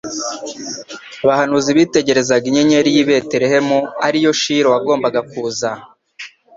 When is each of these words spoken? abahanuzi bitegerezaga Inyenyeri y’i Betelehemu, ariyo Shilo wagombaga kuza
abahanuzi 1.23 1.69
bitegerezaga 1.77 2.45
Inyenyeri 2.49 2.89
y’i 2.95 3.05
Betelehemu, 3.07 3.79
ariyo 4.07 4.31
Shilo 4.41 4.67
wagombaga 4.75 5.19
kuza 5.31 5.69